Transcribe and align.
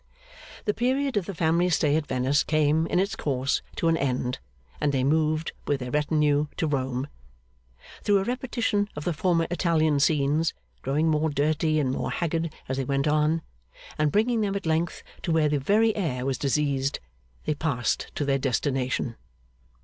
The 0.65 0.73
period 0.73 1.15
of 1.15 1.27
the 1.27 1.35
family's 1.35 1.75
stay 1.75 1.95
at 1.95 2.07
Venice 2.07 2.43
came, 2.43 2.87
in 2.87 2.97
its 2.97 3.15
course, 3.15 3.61
to 3.75 3.87
an 3.87 3.95
end, 3.97 4.39
and 4.79 4.91
they 4.91 5.03
moved, 5.03 5.51
with 5.67 5.79
their 5.79 5.91
retinue, 5.91 6.47
to 6.57 6.65
Rome. 6.65 7.07
Through 8.01 8.17
a 8.17 8.23
repetition 8.23 8.89
of 8.95 9.03
the 9.03 9.13
former 9.13 9.45
Italian 9.51 9.99
scenes, 9.99 10.55
growing 10.81 11.07
more 11.07 11.29
dirty 11.29 11.79
and 11.79 11.91
more 11.91 12.09
haggard 12.09 12.51
as 12.67 12.77
they 12.77 12.83
went 12.85 13.07
on, 13.07 13.43
and 13.95 14.11
bringing 14.11 14.41
them 14.41 14.55
at 14.55 14.65
length 14.65 15.03
to 15.21 15.31
where 15.31 15.49
the 15.49 15.59
very 15.59 15.95
air 15.95 16.25
was 16.25 16.39
diseased, 16.39 16.99
they 17.45 17.53
passed 17.53 18.11
to 18.15 18.25
their 18.25 18.39
destination. 18.39 19.15